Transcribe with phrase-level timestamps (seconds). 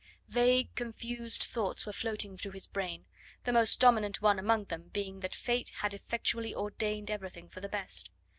[0.29, 3.05] Vague, confused thoughts were floating through his brain,
[3.43, 7.69] the most dominant one among them being that Fate had effectually ordained everything for the
[7.69, 8.09] best.